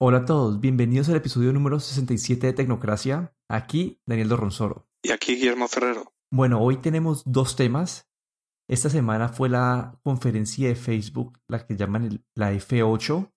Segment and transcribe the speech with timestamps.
[0.00, 3.34] Hola a todos, bienvenidos al episodio número 67 de Tecnocracia.
[3.48, 4.86] Aquí Daniel Dorronsoro.
[5.02, 6.14] Y aquí Guillermo Ferrero.
[6.30, 8.08] Bueno, hoy tenemos dos temas.
[8.68, 13.32] Esta semana fue la conferencia de Facebook, la que llaman la F8.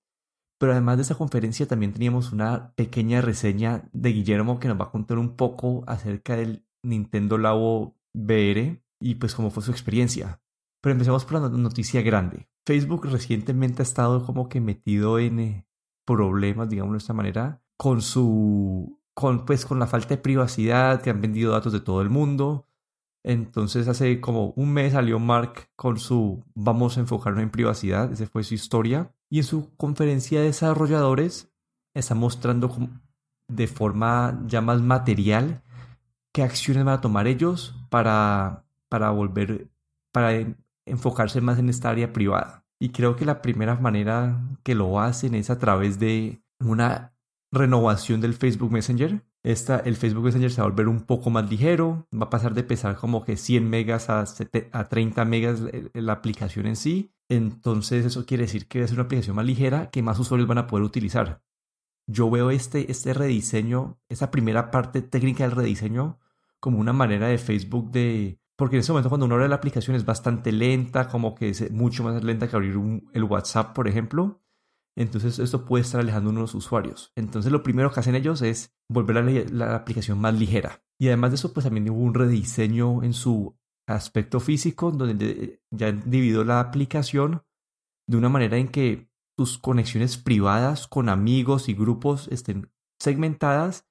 [0.60, 4.86] Pero además de esa conferencia también teníamos una pequeña reseña de Guillermo que nos va
[4.86, 10.44] a contar un poco acerca del Nintendo Labo VR y pues cómo fue su experiencia.
[10.80, 12.50] Pero empecemos por la noticia grande.
[12.68, 15.68] Facebook recientemente ha estado como que metido en eh,
[16.06, 21.10] problemas, digamos de esta manera, con su, con pues con la falta de privacidad, que
[21.10, 22.68] han vendido datos de todo el mundo.
[23.24, 28.26] Entonces hace como un mes salió Mark con su vamos a enfocarnos en privacidad, esa
[28.28, 29.14] fue su historia.
[29.30, 31.52] Y en su conferencia de desarrolladores
[31.94, 32.90] está mostrando
[33.48, 35.62] de forma ya más material
[36.32, 39.70] qué acciones van a tomar ellos para, para volver,
[40.12, 40.32] para
[40.86, 42.61] enfocarse más en esta área privada.
[42.82, 47.14] Y creo que la primera manera que lo hacen es a través de una
[47.52, 49.24] renovación del Facebook Messenger.
[49.44, 52.56] Esta, el Facebook Messenger se va a volver un poco más ligero, va a pasar
[52.56, 54.26] de pesar como que 100 megas a,
[54.72, 55.62] a 30 megas
[55.94, 57.14] la aplicación en sí.
[57.30, 60.66] Entonces eso quiere decir que es una aplicación más ligera que más usuarios van a
[60.66, 61.44] poder utilizar.
[62.08, 66.18] Yo veo este, este rediseño, esa primera parte técnica del rediseño,
[66.60, 69.96] como una manera de Facebook de porque en ese momento cuando uno abre la aplicación
[69.96, 72.80] es bastante lenta, como que es mucho más lenta que abrir
[73.12, 74.44] el WhatsApp, por ejemplo.
[74.96, 77.12] Entonces esto puede estar alejando a unos usuarios.
[77.16, 80.84] Entonces lo primero que hacen ellos es volver a la, aplicación más ligera.
[81.00, 85.92] Y además de eso, pues también hubo un rediseño en su aspecto físico, donde ya
[85.92, 87.42] dividido la aplicación
[88.08, 93.88] de una manera en que tus conexiones privadas con amigos y grupos estén segmentadas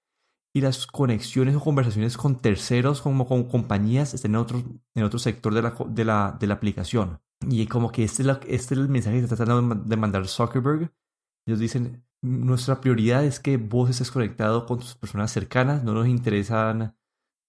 [0.53, 4.63] y las conexiones o conversaciones con terceros, como con compañías, estén en otro,
[4.95, 7.21] en otro sector de la, de, la, de la aplicación.
[7.49, 10.93] Y como que este es, este es el mensaje que está tratando de mandar Zuckerberg.
[11.47, 16.07] Ellos dicen, nuestra prioridad es que vos estés conectado con tus personas cercanas, no nos
[16.07, 16.97] interesan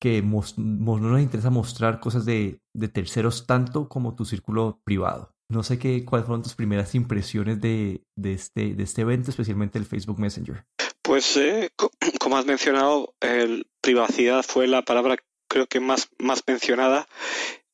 [0.02, 5.36] que no nos interesa mostrar cosas de, de, terceros tanto como tu círculo privado.
[5.48, 9.78] No sé qué, cuáles fueron tus primeras impresiones de, de, este, de este evento, especialmente
[9.78, 10.66] el Facebook Messenger.
[11.04, 11.70] Pues eh,
[12.20, 15.18] como has mencionado, el privacidad fue la palabra
[15.48, 17.08] creo que más, más mencionada.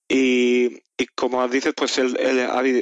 [0.09, 0.79] Y,
[1.15, 2.17] como dices, pues el,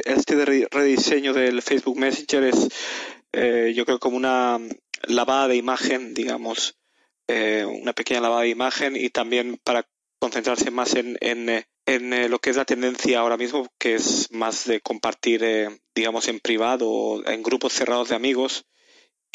[0.05, 2.69] este rediseño del Facebook Messenger es
[3.33, 4.59] eh, yo creo como una
[5.03, 6.77] lavada de imagen, digamos,
[7.27, 9.85] eh, una pequeña lavada de imagen y también para
[10.19, 14.65] concentrarse más en, en, en lo que es la tendencia ahora mismo, que es más
[14.65, 15.43] de compartir,
[15.93, 18.65] digamos, en privado en grupos cerrados de amigos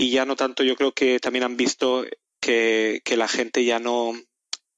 [0.00, 2.06] y ya no tanto, yo creo que también han visto
[2.40, 4.14] que, la gente ya no,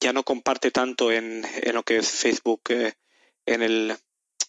[0.01, 2.95] ya no comparte tanto en, en lo que es Facebook, eh,
[3.47, 3.97] en, el,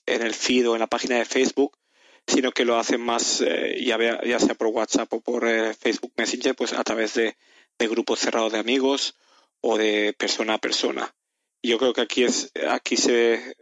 [0.07, 1.77] en el feed o en la página de Facebook,
[2.25, 6.13] sino que lo hacen más, eh, ya, ya sea por WhatsApp o por eh, Facebook
[6.17, 7.37] Messenger, pues a través de,
[7.77, 9.15] de, grupos cerrados de amigos
[9.61, 11.13] o de persona a persona.
[11.61, 13.55] Yo creo que aquí es aquí se ve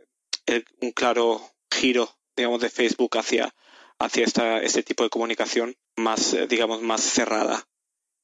[0.79, 3.53] un claro giro, digamos, de Facebook hacia,
[4.01, 7.63] hacia esta, este tipo de comunicación más, eh, digamos, más cerrada.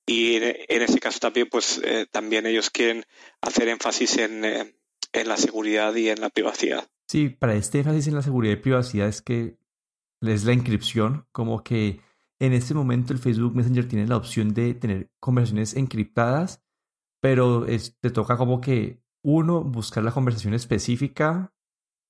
[0.05, 3.03] Y en, ese caso también, pues eh, también ellos quieren
[3.41, 4.75] hacer énfasis en, eh,
[5.11, 6.89] en, la seguridad y en la privacidad.
[7.09, 9.57] Sí, para este énfasis en la seguridad y privacidad es que
[10.21, 11.99] es la inscripción, como que
[12.39, 16.63] en este momento el Facebook Messenger tiene la opción de tener conversaciones encriptadas,
[17.21, 21.53] pero te toca como que uno, buscar la conversación específica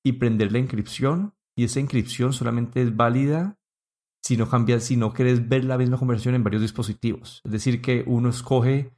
[0.04, 3.58] y prender la inscripción, y esa inscripción solamente es válida
[4.24, 7.42] si no cambias, si no quieres ver la misma conversión en varios dispositivos.
[7.46, 8.94] Es decir, que uno escoge,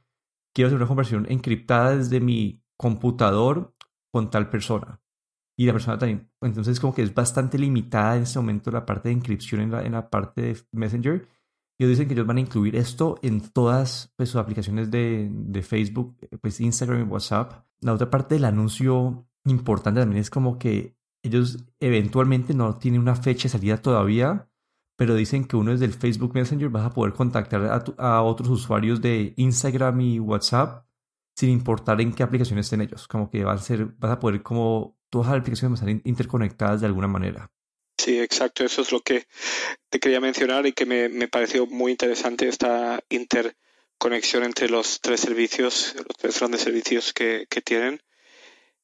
[0.54, 3.74] quiero hacer una conversión encriptada desde mi computador
[4.12, 5.00] con tal persona.
[5.56, 6.30] Y la persona también.
[6.42, 10.10] Entonces, como que es bastante limitada en este momento la parte de inscripción en la,
[10.10, 11.28] parte de Messenger.
[11.78, 15.62] Ellos dicen que ellos van a incluir esto en todas pues, sus aplicaciones de, de
[15.62, 17.64] Facebook, pues Instagram y WhatsApp.
[17.80, 23.16] La otra parte del anuncio importante también es como que ellos eventualmente no tienen una
[23.16, 24.48] fecha de salida todavía,
[24.96, 29.00] pero dicen que uno es del Facebook Messenger vas a poder contactar a, otros usuarios
[29.00, 30.84] de Instagram y WhatsApp
[31.34, 33.08] sin importar en qué aplicación estén ellos.
[33.08, 36.86] Como que vas a, ser, vas a poder como todas las aplicaciones estar interconectadas de
[36.86, 37.50] alguna manera.
[37.96, 38.64] Sí, exacto.
[38.64, 39.26] Eso es lo que
[39.88, 45.20] te quería mencionar y que me, me pareció muy interesante esta interconexión entre los tres
[45.20, 48.02] servicios, los tres grandes servicios que, que tienen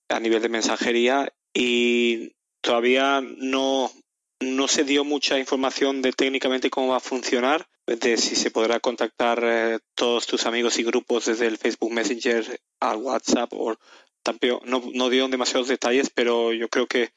[0.08, 2.35] a nivel de mensajería y
[2.66, 3.92] todavía no
[4.40, 8.80] no se dio mucha información de técnicamente cómo va a funcionar, de si se podrá
[8.80, 13.76] contactar eh, todos tus amigos y grupos desde el Facebook Messenger al WhatsApp o
[14.22, 17.12] tampoco, no, no dieron demasiados detalles, pero yo creo que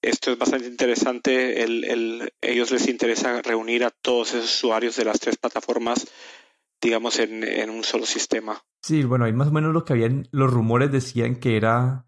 [0.00, 1.62] esto es bastante interesante.
[1.62, 6.06] El, el, ellos les interesa reunir a todos esos usuarios de las tres plataformas
[6.80, 8.60] digamos, en, en un solo sistema.
[8.82, 12.06] Sí, bueno, ahí más o menos lo que habían, los rumores decían que era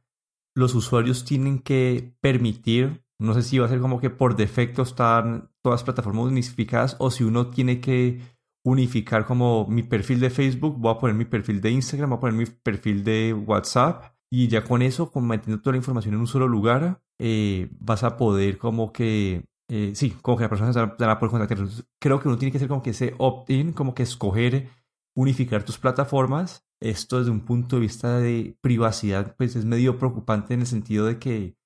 [0.55, 4.83] los usuarios tienen que permitir, no sé si va a ser como que por defecto
[4.83, 8.21] están todas las plataformas unificadas o si uno tiene que
[8.65, 12.21] unificar como mi perfil de Facebook, voy a poner mi perfil de Instagram, voy a
[12.21, 16.21] poner mi perfil de WhatsApp y ya con eso, con manteniendo toda la información en
[16.21, 20.75] un solo lugar, eh, vas a poder como que, eh, sí, como que las personas
[20.75, 21.59] van a poder contactar.
[22.01, 24.71] Creo que uno tiene que hacer como que ese opt-in, como que escoger
[25.17, 26.65] unificar tus plataformas.
[26.81, 31.07] Esto desde un punto de vista de privacidad, pues es medio preocupante en el sentido
[31.07, 31.57] de que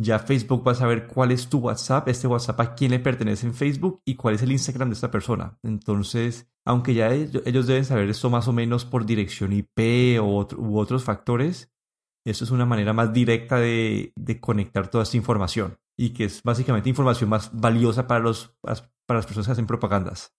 [0.00, 3.46] ya Facebook va a saber cuál es tu WhatsApp, este WhatsApp a quién le pertenece
[3.46, 5.58] en Facebook y cuál es el Instagram de esta persona.
[5.62, 11.04] Entonces, aunque ya ellos deben saber esto más o menos por dirección IP u otros
[11.04, 11.72] factores,
[12.24, 16.88] eso es una manera más directa de, conectar toda esta información y que es básicamente
[16.88, 20.32] información más valiosa para, los, para las personas que hacen propagandas.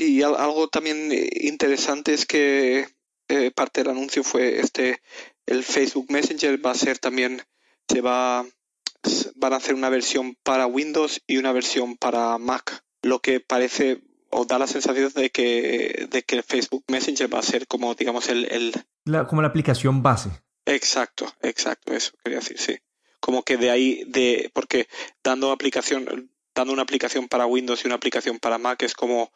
[0.00, 1.12] Sí, algo también
[1.42, 2.88] interesante es que
[3.28, 5.02] eh, parte del anuncio fue este,
[5.44, 7.42] el Facebook Messenger va a ser también,
[7.86, 8.46] se va
[9.34, 14.00] van a hacer una versión para Windows y una versión para Mac, lo que parece
[14.30, 17.94] o da la sensación de que, de que el Facebook Messenger va a ser como,
[17.94, 18.50] digamos, el...
[18.50, 19.26] el...
[19.26, 20.30] como la aplicación base.
[20.64, 22.78] Exacto, exacto, eso quería decir, sí.
[23.20, 24.88] Como que de ahí, de porque
[25.22, 29.30] dando aplicación, dando una aplicación para Windows y una aplicación para Mac es como,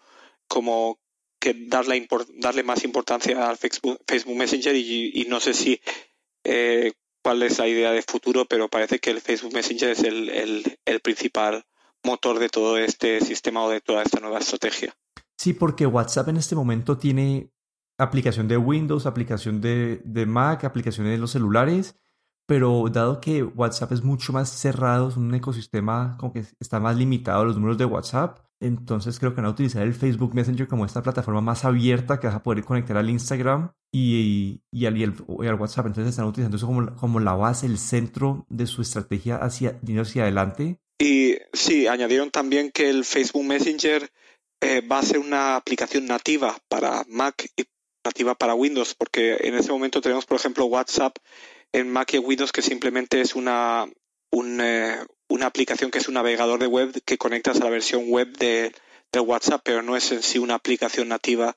[0.49, 0.99] como
[1.41, 2.09] que darle,
[2.39, 4.01] darle más importancia al Facebook,
[4.35, 5.81] Messenger y, no sé si
[6.43, 6.93] eh,
[7.23, 11.65] cuál es la idea de futuro, pero parece que el Facebook Messenger es el, principal
[12.03, 14.95] motor de todo este sistema o de toda esta nueva estrategia.
[15.37, 17.51] Sí, porque WhatsApp en este momento tiene
[17.99, 21.95] aplicación de Windows, aplicación de, de Mac, aplicaciones de los celulares,
[22.47, 26.97] pero dado que WhatsApp es mucho más cerrado, es un ecosistema como que está más
[26.97, 30.67] limitado a los números de WhatsApp, entonces creo que van a utilizar el Facebook Messenger
[30.69, 35.15] como esta plataforma más abierta que vas a poder conectar al Instagram y, y, al,
[35.59, 35.87] WhatsApp.
[35.87, 40.23] Entonces están utilizando eso como, como la base, el centro de su estrategia hacia, hacia
[40.23, 40.79] adelante.
[40.99, 44.11] Y sí, añadieron también que el Facebook Messenger
[44.61, 47.65] eh, va a ser una aplicación nativa para Mac y
[48.05, 51.17] nativa para Windows, porque en ese momento tenemos, por ejemplo, WhatsApp
[51.73, 53.87] en Mac y Windows que simplemente es una,
[54.31, 54.97] un, eh,
[55.29, 58.73] una aplicación que es un navegador de web que conectas a la versión web de,
[59.17, 61.57] WhatsApp, pero no es en sí una aplicación nativa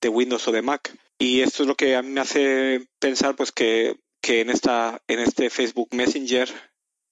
[0.00, 0.92] de Windows o de Mac.
[1.16, 5.20] Y esto es lo que a mí me hace pensar pues que, en, esta, en
[5.20, 6.48] este Facebook Messenger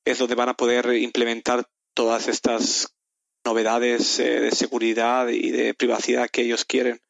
[0.05, 2.97] es donde van a poder implementar todas estas
[3.45, 7.01] novedades eh, de seguridad y de privacidad que ellos quieren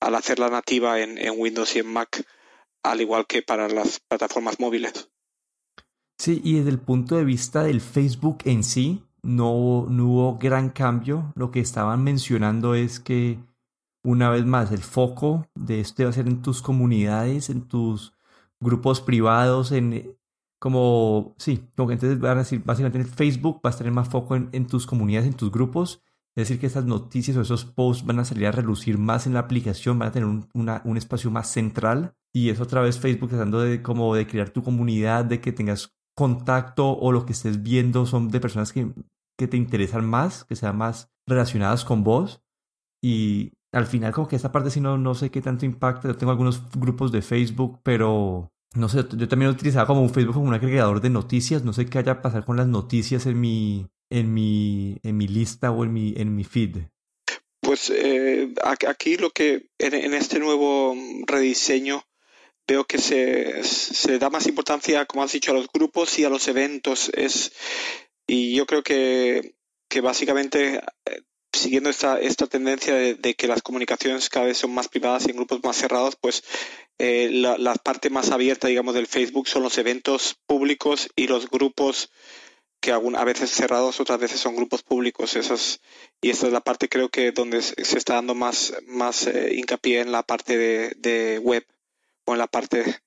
[0.00, 2.22] al hacerla nativa en Windows y en Mac,
[2.82, 5.08] al igual que para las plataformas móviles.
[6.20, 11.32] Sí, y desde el punto de vista del Facebook en sí, no, hubo gran cambio.
[11.34, 13.38] Lo que estaban mencionando es que,
[14.04, 18.12] una vez más, el foco de esto va a ser en tus comunidades, en tus
[18.60, 20.14] grupos privados, en
[20.58, 24.10] como, sí, como entonces van a decir, básicamente en el Facebook va a tener más
[24.10, 26.02] foco en, tus comunidades, en tus grupos.
[26.36, 29.32] Es decir, que estas noticias o esos posts van a salir a relucir más en
[29.32, 32.14] la aplicación, van a tener un, un espacio más central.
[32.30, 35.94] Y es otra vez Facebook tratando de, como de crear tu comunidad, de que tengas
[36.20, 38.92] contacto o lo que estés viendo son de personas que,
[39.38, 42.42] que te interesan más, que sean más relacionadas con vos.
[43.02, 46.08] Y al final como que esta parte sí no, no sé qué tanto impacta.
[46.08, 50.10] Yo tengo algunos grupos de Facebook, pero no sé, yo también lo utilizaba como un
[50.10, 51.64] Facebook como un agregador de noticias.
[51.64, 55.70] No sé qué haya pasar con las noticias en mi, en mi, en mi lista
[55.70, 56.76] o en mi, en mi feed.
[57.60, 60.94] Pues eh, aquí lo que en, este nuevo
[61.26, 62.02] rediseño
[62.66, 66.30] veo que se, se, da más importancia, como has dicho, a los grupos y a
[66.30, 67.10] los eventos.
[67.14, 67.52] Es,
[68.26, 69.54] y yo creo que,
[69.88, 74.88] que básicamente, eh, siguiendo esta, esta tendencia de, que las comunicaciones cada vez son más
[74.88, 76.44] privadas y en grupos más cerrados, pues
[76.98, 82.10] eh, la, parte más abierta, digamos, del Facebook son los eventos públicos y los grupos
[82.80, 85.34] que a veces cerrados, otras veces son grupos públicos.
[85.34, 85.80] Esas,
[86.22, 90.00] y esta es la parte creo que donde se está dando más, más eh, hincapié
[90.00, 91.66] en la parte de web
[92.32, 93.00] en la parte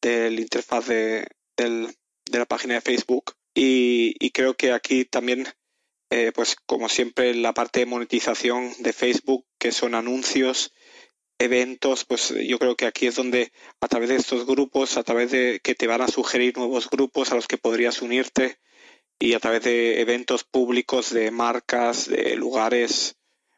[0.00, 3.32] del interfaz de, la página de Facebook.
[3.54, 5.46] Y, creo que aquí también,
[6.10, 10.72] eh, pues como siempre, la parte de monetización de Facebook, que son anuncios,
[11.38, 15.30] eventos, pues yo creo que aquí es donde a través de estos grupos, a través
[15.30, 18.58] de que te van a sugerir nuevos grupos a los que podrías unirte
[19.18, 23.16] y a través de eventos públicos, de marcas, de lugares,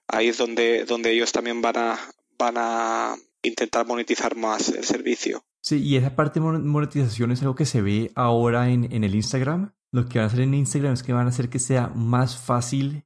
[0.09, 5.45] ahí es donde, donde ellos también van a, van a intentar monetizar más el servicio.
[5.63, 9.15] Sí, y esa parte de monetización es algo que se ve ahora en, en el
[9.15, 9.73] Instagram.
[9.93, 12.37] Lo que van a hacer en Instagram es que van a hacer que sea más
[12.37, 13.05] fácil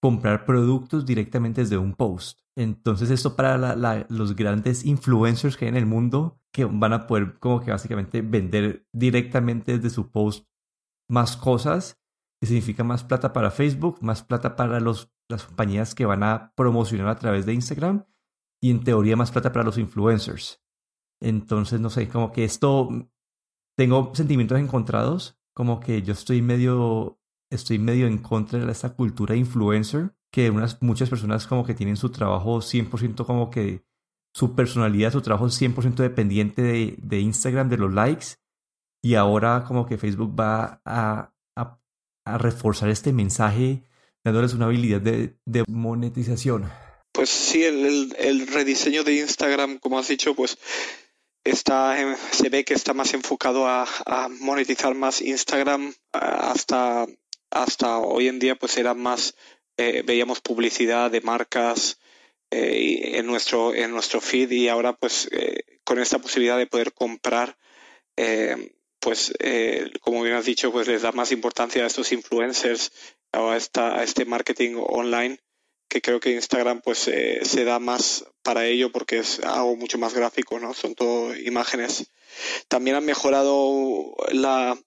[0.00, 2.40] comprar productos directamente desde un post.
[2.56, 7.38] Entonces esto para los grandes influencers que hay en el mundo que van a poder
[7.38, 10.46] como que básicamente vender directamente desde su post
[11.08, 12.00] más cosas,
[12.40, 15.08] que significa más plata para Facebook, más plata para las
[15.46, 18.04] compañías que van a promocionar a través de Instagram
[18.60, 20.62] y en teoría más plata para los influencers.
[21.20, 22.88] Entonces, no sé, como que esto,
[23.76, 29.34] tengo sentimientos encontrados, como que yo estoy medio, estoy medio en contra de esta cultura
[29.34, 33.84] influencer, que unas, muchas personas como que tienen su trabajo 100% como que
[34.34, 38.26] su personalidad, su trabajo 100% dependiente de, de, Instagram, de los likes,
[39.02, 41.80] y ahora como que Facebook va a, a,
[42.24, 43.84] a reforzar este mensaje
[44.24, 46.64] dándoles una habilidad de, de monetización.
[47.18, 50.56] Pues sí, el, el, rediseño de Instagram, como has dicho, pues
[51.42, 53.88] está se ve que está más enfocado a,
[54.38, 55.92] monetizar más Instagram.
[56.12, 57.06] Hasta
[57.50, 59.34] hasta hoy en día pues era más
[59.76, 61.98] eh, veíamos publicidad de marcas
[62.52, 66.92] eh, en nuestro en nuestro feed y ahora pues eh, con esta posibilidad de poder
[66.92, 67.58] comprar
[69.00, 69.32] pues
[70.02, 72.92] como bien has dicho pues les da más importancia a estos influencers
[73.32, 75.40] o a, esta, a este marketing online
[75.88, 79.98] que creo que Instagram pues eh, se da más para ello porque es algo mucho
[79.98, 80.74] más gráfico, ¿no?
[80.74, 82.10] Son todo imágenes.
[82.68, 84.78] También han mejorado la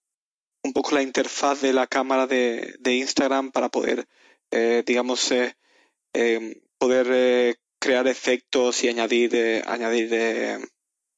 [0.64, 4.08] un poco la interfaz de la cámara de, Instagram para poder,
[4.52, 5.56] eh, digamos, eh,
[6.14, 10.70] em, poder crear efectos y añadir, añadir,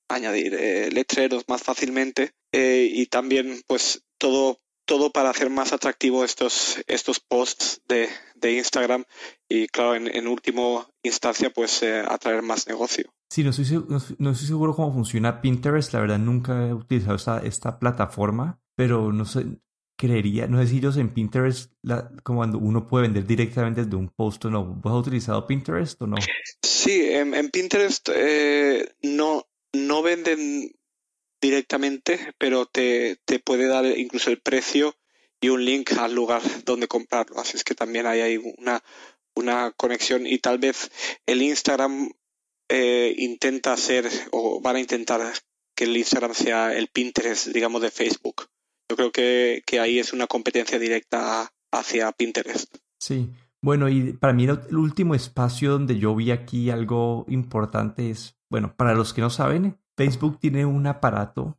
[0.08, 2.32] añadir letreros más fácilmente.
[2.54, 9.06] y también, pues, todo todo para hacer más atractivo estos, estos posts de, de Instagram
[9.48, 13.14] y, claro, en, en última instancia, pues eh, atraer más negocio.
[13.30, 15.94] Sí, no estoy, no, estoy, seguro cómo funciona Pinterest.
[15.94, 19.46] La verdad, nunca he utilizado esta, esta plataforma, pero no sé,
[19.98, 23.96] creería, no sé si ellos en Pinterest, la, como cuando uno puede vender directamente desde
[23.96, 24.66] un post o no.
[24.66, 26.18] ¿Vos has utilizado Pinterest o no?
[26.62, 30.76] Sí, en, en Pinterest eh, no, no venden
[31.44, 34.96] directamente, pero te, te puede dar incluso el precio
[35.42, 37.38] y un link al lugar donde comprarlo.
[37.40, 38.82] Así es que también hay, una,
[39.36, 40.90] una conexión y tal vez
[41.26, 42.12] el Instagram
[42.70, 45.22] eh, intenta ser o van a intentar
[45.76, 48.48] que el Instagram sea el Pinterest, digamos, de Facebook.
[48.90, 52.74] Yo creo que, que ahí es una competencia directa hacia Pinterest.
[53.00, 53.30] Sí,
[53.62, 58.76] bueno, y para mí el último espacio donde yo vi aquí algo importante es, bueno,
[58.78, 61.58] para los que no saben, Facebook tiene un aparato,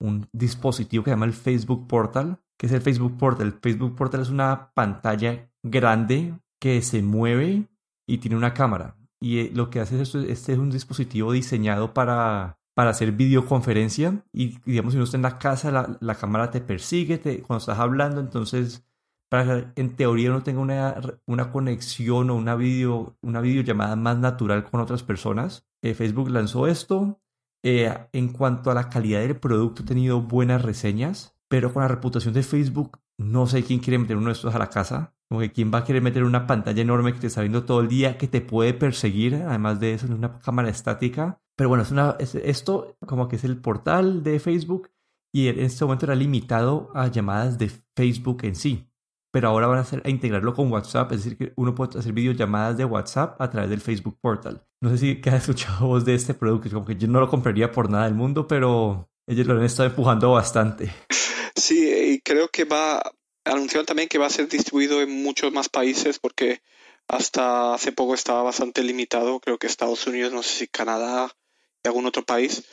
[0.00, 3.46] un dispositivo que se llama el Facebook Portal, que es el Facebook Portal.
[3.48, 7.68] El Facebook Portal es una pantalla grande que se mueve
[8.06, 8.96] y tiene una cámara.
[9.20, 13.12] Y eh, lo que hace es esto, este es un dispositivo diseñado para, para hacer
[13.12, 17.58] videoconferencia y digamos si uno está en la casa la, la cámara te persigue cuando
[17.58, 18.84] estás hablando entonces
[19.28, 24.18] para que en teoría uno tenga una, una conexión o una video una videollamada más
[24.18, 27.20] natural con otras personas eh, Facebook lanzó esto
[27.62, 31.88] eh, en cuanto a la calidad del producto, he tenido buenas reseñas, pero con la
[31.88, 35.14] reputación de Facebook, no sé quién quiere meter uno de estos a la casa.
[35.28, 37.88] Como quién va a querer meter una pantalla enorme que te está viendo todo el
[37.88, 41.40] día, que te puede perseguir, además de eso, en una cámara estática.
[41.56, 44.90] Pero bueno, es una, esto como que es el portal de Facebook
[45.32, 48.91] y en este momento era limitado a llamadas de Facebook en sí
[49.32, 52.12] pero ahora van a, hacer, a integrarlo con WhatsApp, es decir, que uno puede hacer
[52.12, 54.62] videollamadas de WhatsApp a través del Facebook Portal.
[54.80, 57.72] No sé si has escuchado vos de este producto, como que yo no lo compraría
[57.72, 60.92] por nada del mundo, pero ellos lo han estado empujando bastante.
[61.56, 63.02] Sí, y creo que va,
[63.44, 66.60] anunciaron también que va a ser distribuido en muchos más países porque
[67.08, 71.34] hasta hace poco estaba bastante limitado, creo que Estados Unidos, no sé si Canadá
[71.82, 72.64] y algún otro país,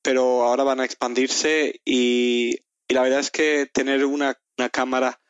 [0.00, 4.38] pero ahora van a expandirse y, la verdad es que tener una
[4.70, 5.20] cámara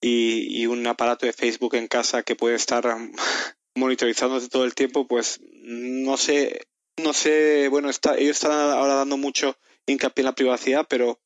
[0.00, 2.84] y, un aparato de Facebook en casa que puede estar
[3.74, 9.16] monitorizándote todo el tiempo, pues no sé, no sé, bueno, está, ellos están ahora dando
[9.16, 11.20] mucho hincapié en la privacidad, pero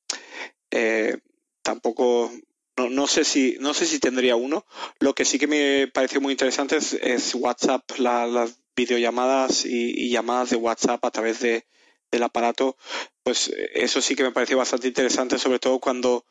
[0.70, 1.18] eh,
[1.62, 2.32] tampoco,
[2.76, 4.66] no, no, sé si, no sé si tendría uno.
[4.98, 10.56] Lo que sí que me pareció muy interesante es, WhatsApp, las videollamadas y, llamadas de
[10.56, 11.66] WhatsApp a través de,
[12.10, 12.76] del aparato,
[13.22, 16.24] pues eso sí que me pareció bastante interesante, sobre todo cuando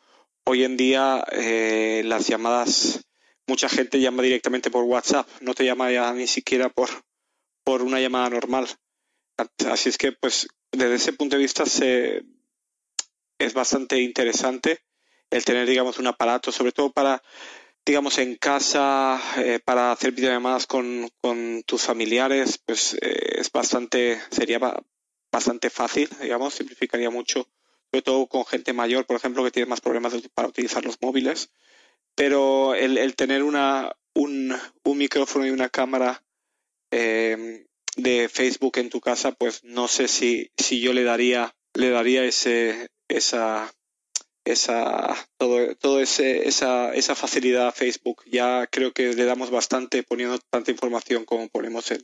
[0.45, 3.01] hoy en día eh, las llamadas,
[3.47, 6.89] mucha gente llama directamente por WhatsApp, no te llama ya ni siquiera por,
[7.63, 8.67] por una llamada normal.
[9.67, 12.23] Así es que, pues, desde ese punto de vista se,
[13.39, 14.79] es bastante interesante
[15.29, 17.23] el tener, digamos, un aparato, sobre todo para,
[17.85, 24.21] digamos, en casa, eh, para hacer videollamadas con, con tus familiares, pues eh, es bastante,
[24.29, 24.59] sería
[25.31, 27.47] bastante fácil, digamos, simplificaría mucho
[27.93, 31.51] sobre todo con gente mayor, por ejemplo, que tiene más problemas para utilizar los móviles.
[32.15, 36.23] pero el, tener una, un, un, micrófono y una cámara
[36.91, 41.91] eh, de Facebook en tu casa, pues no sé si, si yo le daría, le
[41.91, 43.71] daría ese, esa,
[44.43, 48.23] esa, todo, todo ese, esa, esa facilidad a Facebook.
[48.25, 52.01] Ya creo que le damos bastante poniendo tanta información como ponemos en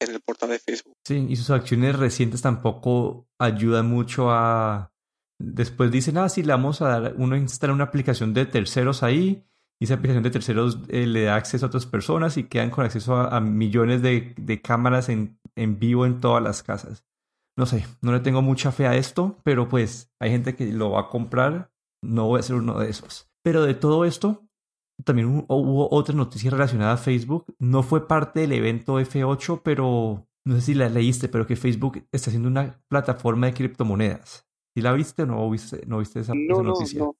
[0.00, 0.94] el portal de Facebook.
[1.04, 4.92] Sí, y sus acciones recientes tampoco ayudan mucho a...
[5.38, 9.44] Después dicen, ah, sí, le vamos a dar, uno instala una aplicación de terceros ahí,
[9.78, 12.84] y esa aplicación de terceros eh, le da acceso a otras personas y quedan con
[12.84, 17.04] acceso a, millones de, de cámaras en, vivo en todas las casas.
[17.58, 20.92] No sé, no le tengo mucha fe a esto, pero pues hay gente que lo
[20.92, 23.30] va a comprar, no voy a ser uno de esos.
[23.42, 24.46] Pero de todo esto,
[25.04, 27.54] también hubo otra noticia relacionada a Facebook.
[27.58, 32.06] No fue parte del evento F8, pero no sé si la leíste, pero que Facebook
[32.12, 34.45] está haciendo una plataforma de criptomonedas.
[34.76, 37.00] ¿Sí la viste o no viste, no viste esa, noticia?
[37.00, 37.16] No,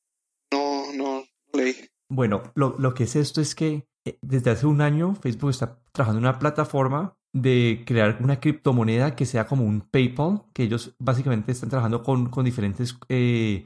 [0.53, 1.75] no, no, no leí.
[2.07, 5.79] Bueno, lo, lo que es esto es que eh, desde hace un año Facebook está
[5.91, 10.95] trabajando en una plataforma de crear una criptomoneda que sea como un PayPal, que ellos
[10.99, 13.65] básicamente están trabajando con, con diferentes eh,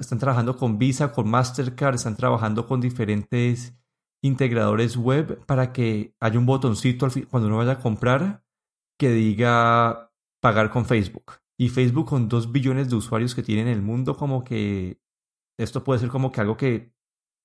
[0.00, 3.72] están trabajando con Visa, con Mastercard, están trabajando con diferentes
[4.20, 8.42] integradores web para que haya un botoncito cuando uno vaya a comprar
[8.98, 10.10] que diga
[10.40, 11.45] pagar con Facebook.
[11.58, 15.00] Y Facebook con dos billones de usuarios que tiene en el mundo, como que
[15.58, 16.94] esto puede ser como que algo que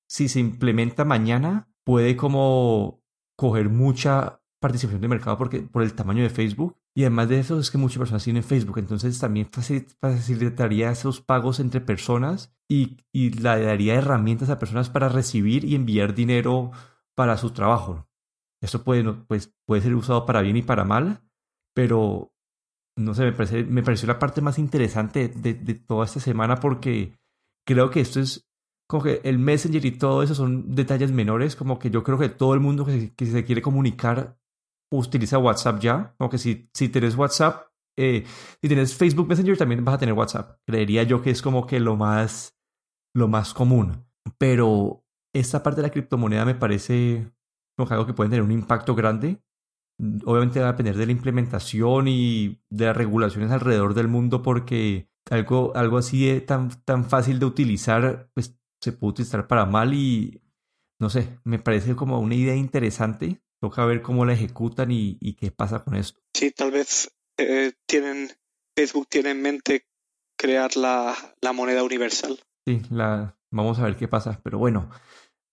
[0.10, 3.01] si se implementa mañana puede como
[3.38, 7.60] coger mucha participación de mercado porque por el tamaño de Facebook y además de eso
[7.60, 13.30] es que muchas personas tienen Facebook, entonces también facilitaría esos pagos entre personas y, y
[13.32, 16.72] le daría herramientas a personas para recibir y enviar dinero
[17.15, 18.10] para su trabajo.
[18.62, 21.24] Esto puede, pues, puede ser usado para bien y para mal,
[21.74, 22.31] pero
[23.03, 26.58] no sé, me, parece, me pareció la parte más interesante de, de, toda esta semana
[26.58, 27.13] porque
[27.65, 28.48] creo que esto es
[28.88, 32.29] como que el Messenger y todo eso son detalles menores, como que yo creo que
[32.29, 34.38] todo el mundo que que se quiere comunicar
[34.91, 36.15] utiliza WhatsApp ya.
[36.20, 37.67] Aunque si, si tienes WhatsApp,
[37.98, 38.25] eh,
[38.62, 40.59] si tienes Facebook Messenger también vas a tener WhatsApp.
[40.66, 42.57] Creería yo que es como que lo más,
[43.16, 44.05] lo más común.
[44.37, 47.31] Pero esta parte de la criptomoneda me parece
[47.77, 49.42] como algo que puede tener un impacto grande.
[50.25, 55.09] Obviamente va a depender de la implementación y de las regulaciones alrededor del mundo porque
[55.29, 60.42] algo, algo así tan, tan fácil de utilizar, pues se puede utilizar para mal y
[61.00, 65.51] no sé, me parece como una idea interesante Toca ver cómo la ejecutan y, qué
[65.51, 66.20] pasa con esto.
[66.33, 68.31] Sí, tal vez eh, tienen
[68.75, 69.85] Facebook tiene en mente
[70.35, 71.16] crear la,
[71.53, 72.40] moneda universal.
[72.66, 74.42] Sí, la, vamos a ver qué pasa.
[74.44, 74.90] Pero bueno,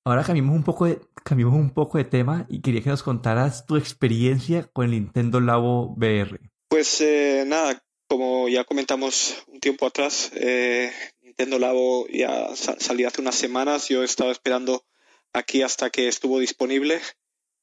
[0.06, 3.66] ahora cambiamos un poco de, cambiamos un poco de tema y quería que nos contaras
[3.66, 6.38] tu experiencia con el Nintendo Labo VR.
[6.68, 13.20] Pues eh, nada, como ya comentamos un tiempo atrás, eh, Nintendo Labo ya salió hace
[13.20, 13.88] unas semanas.
[13.88, 14.84] Yo estaba esperando
[15.32, 17.00] aquí hasta que estuvo disponible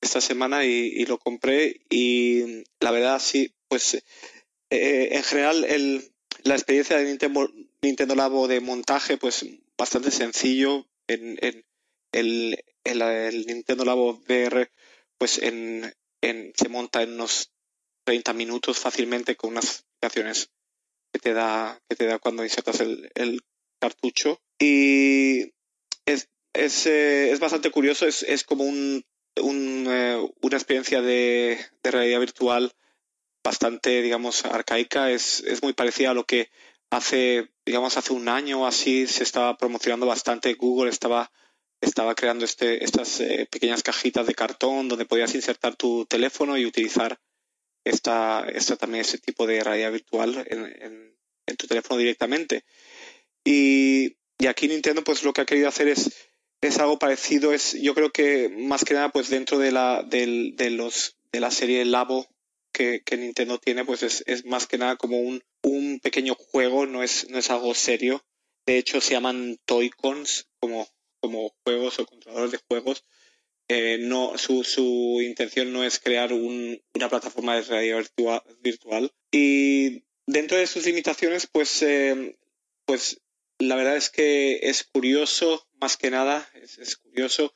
[0.02, 3.96] esta semana y, lo compré y la verdad sí, pues
[4.70, 6.14] eh, en general el,
[6.44, 7.18] la experiencia de
[7.82, 9.46] Nintendo, Labo de montaje pues
[9.78, 10.86] bastante sencillo
[12.86, 14.72] el, Nintendo Labo VR
[15.18, 17.52] pues en, en, se monta en unos
[18.06, 20.52] 30 minutos fácilmente con unas aplicaciones
[21.12, 23.42] que te da que te da cuando insertas el, el
[23.80, 25.54] cartucho y
[26.06, 32.20] es, es, eh, es bastante curioso es, es como un eh, una experiencia de, realidad
[32.20, 32.74] virtual
[33.44, 35.12] bastante, digamos, arcaica.
[35.12, 36.50] Es, es muy parecida a lo que
[36.90, 40.54] hace, digamos, hace un año o así se estaba promocionando bastante.
[40.54, 41.32] Google estaba,
[41.86, 46.66] estaba creando este, estas eh, pequeñas cajitas de cartón donde podías insertar tu teléfono y
[46.66, 47.20] utilizar
[47.84, 52.66] esta, esta también ese tipo de realidad virtual en, en, tu teléfono directamente.
[53.44, 56.12] Y, y, aquí Nintendo, pues lo que ha querido hacer es
[56.62, 60.70] es algo parecido, es yo creo que más que nada pues dentro de la, de,
[60.72, 62.28] los, de la serie Labo
[62.72, 67.30] que, Nintendo tiene, pues es, más que nada como un, un pequeño juego, no es,
[67.30, 68.26] no es algo serio.
[68.66, 70.88] De hecho se llaman Toy-Cons como,
[71.26, 73.04] como juegos o controladores de juegos.
[73.68, 78.06] Eh, no, su, su, intención no es crear un, una plataforma de realidad
[78.62, 82.38] virtual, Y dentro de sus limitaciones, pues, eh,
[82.86, 83.22] pues
[83.58, 87.56] la verdad es que es curioso, más que nada, es, curioso.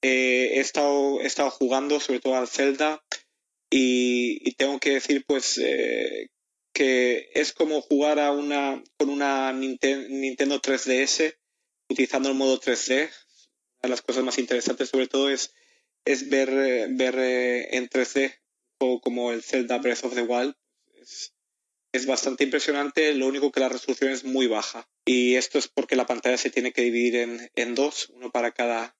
[0.00, 3.02] Eh, he, estado, he estado jugando sobre todo al Zelda
[3.68, 5.60] y, tengo que decir pues
[6.72, 11.37] que es como jugar a una, con una Nintendo 3DS
[11.88, 13.02] utilizando el modo 3D.
[13.04, 15.52] Una de las cosas más interesantes sobre todo es,
[16.28, 16.50] ver,
[16.90, 18.34] ver eh, en 3D
[19.02, 20.54] como el Zelda Breath of the Wild.
[21.92, 24.88] Es, bastante impresionante, lo único que la resolución es muy baja.
[25.04, 28.94] Y esto es porque la pantalla se tiene que dividir en, dos, uno para cada,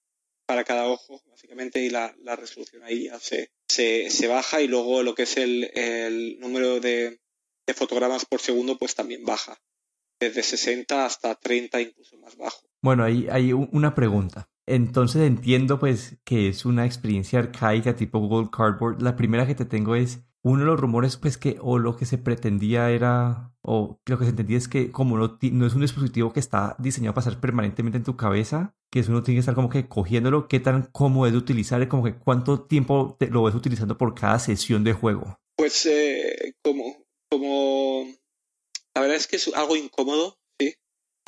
[0.87, 5.37] ojo, básicamente, y la, resolución ahí ya se, se, baja y luego lo que es
[5.37, 7.21] el, el número de,
[7.65, 9.61] de, fotogramas por segundo pues también baja,
[10.19, 12.68] desde 60 hasta 30 incluso más bajo.
[12.81, 14.49] Bueno, ahí hay una pregunta.
[14.65, 19.01] Entonces entiendo pues que es una experiencia arcaica tipo Google Cardboard.
[19.01, 22.05] La primera que te tengo es uno de los rumores pues que o lo que
[22.05, 25.81] se pretendía era o lo que se entendía es que como no, no es un
[25.81, 29.41] dispositivo que está diseñado para estar permanentemente en tu cabeza, que eso uno tiene que
[29.41, 33.27] estar como que cogiéndolo, qué tan cómodo es de utilizar como que cuánto tiempo te,
[33.27, 35.39] lo ves utilizando por cada sesión de juego.
[35.57, 38.05] Pues eh, como, como
[38.95, 40.38] la verdad es que es algo incómodo,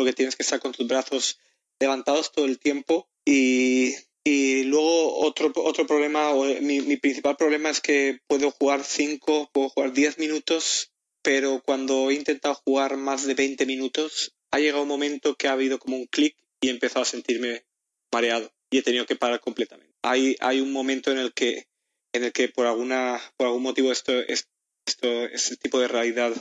[0.01, 1.39] porque tienes que estar con tus brazos
[1.79, 7.81] levantados todo el tiempo y y luego otro, otro problema, mi, mi principal problema es
[7.81, 10.91] que puedo jugar 5, puedo jugar 10 minutos,
[11.23, 15.53] pero cuando he intentado jugar más de 20 minutos, ha llegado un momento que ha
[15.53, 17.65] habido como un clic y he empezado a sentirme
[18.13, 19.95] mareado y he tenido que parar completamente.
[20.03, 21.65] Hay, hay un momento en el que,
[22.13, 26.33] en el que por, alguna, por algún motivo esto, esto, este tipo de realidad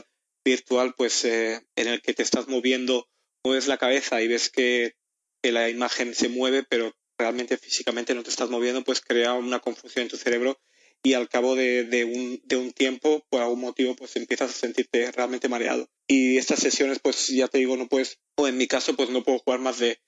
[0.45, 3.07] virtual, pues eh, en el que te estás moviendo,
[3.43, 4.95] mueves la cabeza y ves que,
[5.41, 9.59] que la imagen se mueve, pero realmente físicamente no te estás moviendo, pues crea una
[9.59, 10.59] confusión en tu cerebro
[11.03, 15.11] y al cabo de, un, de, un, tiempo, por algún motivo, pues empiezas a sentirte
[15.11, 15.89] realmente mareado.
[16.07, 19.23] Y estas sesiones, pues ya te digo, no puedes, o en mi caso, pues no
[19.23, 19.99] puedo jugar más de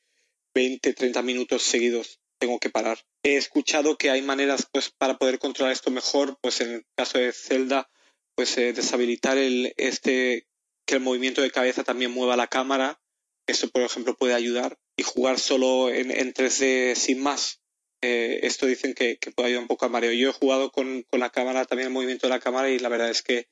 [0.53, 2.19] 20, 30 minutos seguidos.
[2.39, 2.99] Tengo que parar.
[3.23, 7.17] He escuchado que hay maneras, pues, para poder controlar esto mejor, pues en el caso
[7.17, 7.89] de Zelda,
[8.35, 10.47] pues eh, deshabilitar el, este,
[10.85, 13.01] que el movimiento de cabeza también mueva la cámara.
[13.47, 17.62] Eso, por ejemplo, puede ayudar y jugar solo en, en 3D sin más.
[18.01, 20.12] Eh, esto dicen que, puede ayudar un poco a mareo.
[20.12, 23.10] Yo he jugado con, la cámara, también el movimiento de la cámara, y la verdad
[23.10, 23.47] es que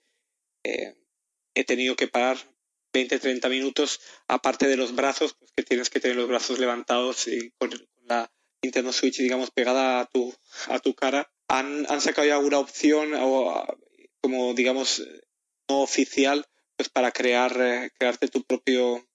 [0.63, 0.93] eh,
[1.55, 2.37] he tenido que parar
[2.93, 7.29] 20, 30 minutos, aparte de los brazos, pues que tienes que tener los brazos levantados
[7.29, 7.71] y con,
[8.03, 8.29] la
[8.61, 10.35] Nintendo Switch, digamos, pegada a tu,
[10.67, 11.31] a tu cara.
[11.47, 13.65] Han, han sacado ya alguna opción, o,
[14.21, 15.01] como digamos,
[15.69, 19.07] no oficial, pues para crear, eh, crearte tu propio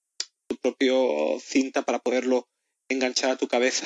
[0.47, 2.47] tu propio cinta para poderlo
[2.89, 3.85] enganchar a tu cabeza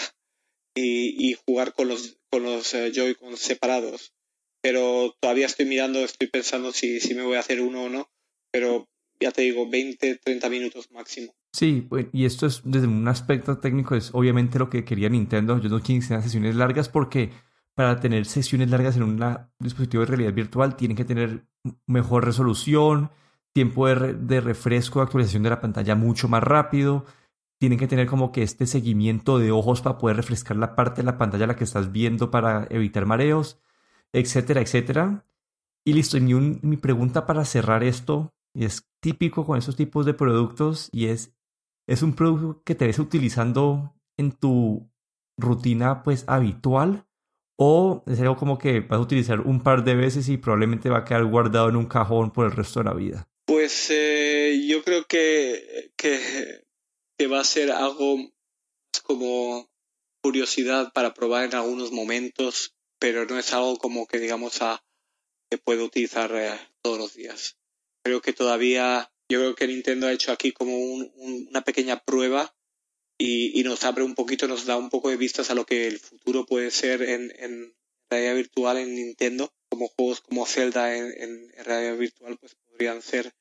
[0.76, 4.14] y, jugar con los, con eh, Joy-Con separados.
[4.62, 8.10] Pero todavía estoy mirando, estoy pensando si, me voy a hacer uno o no,
[8.52, 8.88] pero
[9.20, 11.34] ya te digo, 20, 30 minutos máximo.
[11.54, 15.60] Sí, pues, y esto es desde un aspecto técnico, es obviamente lo que quería Nintendo.
[15.60, 17.32] Yo no sean sesiones largas porque
[17.76, 21.46] para tener sesiones largas en un dispositivo de realidad virtual tienen que tener
[21.88, 23.12] mejor resolución,
[23.54, 27.06] tiempo de, refresco, de actualización de la pantalla mucho más rápido.
[27.60, 31.06] Tienen que tener como que este seguimiento de ojos para poder refrescar la parte de
[31.06, 33.60] la pantalla a la que estás viendo para evitar mareos,
[34.14, 35.26] etcétera, etcétera.
[35.86, 40.90] Y listo, y mi, pregunta para cerrar esto es típico con esos tipos de productos
[40.92, 41.34] y es,
[41.88, 44.92] ¿es un producto que te ves utilizando en tu
[45.38, 47.08] rutina pues habitual?
[47.58, 51.00] ¿O es algo como que vas a utilizar un par de veces y probablemente va
[51.00, 53.31] a quedar guardado en un cajón por el resto de la vida?
[53.52, 58.18] Pues eh, yo creo que, que, va a ser algo
[59.04, 59.70] como
[60.24, 64.82] curiosidad para probar en algunos momentos, pero no es algo como que digamos a,
[65.50, 67.58] que puedo utilizar eh, todos los días.
[68.06, 72.56] Creo que todavía, yo creo que Nintendo ha hecho aquí como una pequeña prueba
[73.18, 76.00] y, nos abre un poquito, nos da un poco de vistas a lo que el
[76.00, 77.76] futuro puede ser en,
[78.10, 83.34] realidad virtual en Nintendo, como juegos como Zelda en realidad virtual, pues podrían ser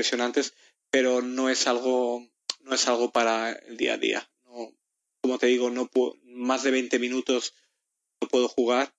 [0.00, 0.54] impresionantes,
[0.90, 2.26] pero no es algo,
[2.60, 4.30] no es algo para el día a día.
[4.44, 4.72] No,
[5.22, 5.90] como te digo, no
[6.24, 7.54] más de 20 minutos
[8.20, 8.94] no puedo jugar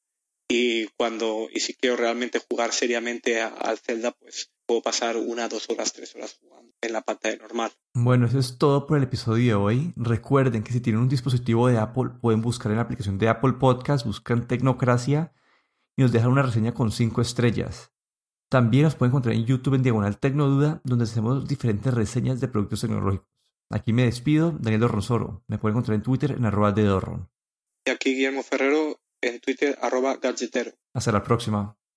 [0.48, 5.70] y cuando y si quiero realmente jugar seriamente al Zelda, pues puedo pasar una, dos
[5.70, 7.72] horas, tres horas jugando en la pantalla normal.
[7.94, 9.94] Bueno, eso es todo por el episodio de hoy.
[9.96, 13.54] Recuerden que si tienen un dispositivo de Apple, pueden buscar en la aplicación de Apple
[13.54, 15.34] Podcast, buscan Tecnocracia
[15.96, 17.92] y nos dejan una reseña con cinco estrellas.
[18.52, 22.82] También nos pueden encontrar en YouTube en Diagonal Tecnoduda, donde hacemos diferentes reseñas de productos
[22.82, 23.26] tecnológicos.
[23.70, 25.42] Aquí me despido, Daniel Dorronsoro.
[25.48, 27.30] Me pueden encontrar en Twitter en arroba de Dorron.
[27.88, 30.72] Y aquí Guillermo Ferrero en Twitter arroba gadgetero.
[30.94, 31.78] Hasta la próxima.